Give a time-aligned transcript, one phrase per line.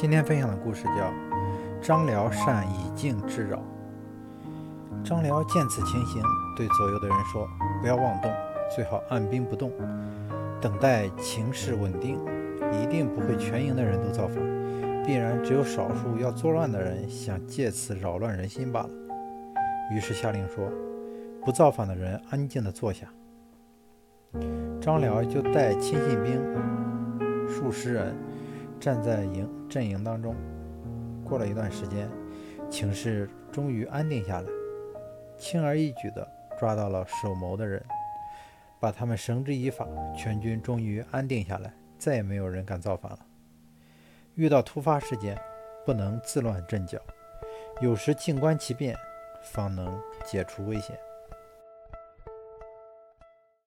[0.00, 1.12] 今天分享的故事叫
[1.82, 3.60] 张辽善以静制扰。
[5.02, 6.22] 张辽见此情形，
[6.56, 7.48] 对左右的人说
[7.82, 8.32] ：“不要妄动，
[8.72, 9.72] 最好按兵不动，
[10.60, 12.16] 等待情势稳定。
[12.80, 14.36] 一定不会全营的人都造反，
[15.04, 18.90] 必然只有少数要作乱的人想借此扰乱人心罢了。”
[19.90, 20.70] 于是下令说
[21.44, 23.08] ：“不造反的人安静地坐下。”
[24.80, 26.40] 张辽就带亲信兵
[27.48, 28.14] 数十人。
[28.80, 30.36] 站在营阵营当中，
[31.24, 32.08] 过了一段时间，
[32.70, 34.48] 情势终于安定下来，
[35.36, 36.26] 轻而易举地
[36.58, 37.84] 抓到了守谋的人，
[38.78, 43.18] 把他们绳之以法，全军终于安定下来，再也没有人敢造反了。
[44.34, 45.36] 遇到突发事件，
[45.84, 46.98] 不能自乱阵脚，
[47.80, 48.96] 有时静观其变，
[49.42, 50.96] 方能解除危险。